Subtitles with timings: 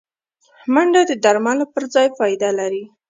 [0.73, 2.83] منډه د درملو پر ځای فایده لري